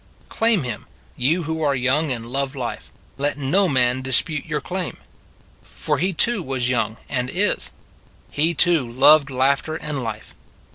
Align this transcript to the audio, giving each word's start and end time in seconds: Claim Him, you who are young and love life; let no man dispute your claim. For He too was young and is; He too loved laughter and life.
Claim 0.29 0.63
Him, 0.63 0.87
you 1.15 1.43
who 1.43 1.61
are 1.61 1.75
young 1.75 2.09
and 2.09 2.25
love 2.25 2.55
life; 2.55 2.89
let 3.19 3.37
no 3.37 3.69
man 3.69 4.01
dispute 4.01 4.47
your 4.47 4.59
claim. 4.59 4.97
For 5.61 5.99
He 5.99 6.11
too 6.11 6.41
was 6.41 6.69
young 6.69 6.97
and 7.07 7.29
is; 7.29 7.69
He 8.31 8.55
too 8.55 8.91
loved 8.91 9.29
laughter 9.29 9.75
and 9.75 10.03
life. 10.03 10.33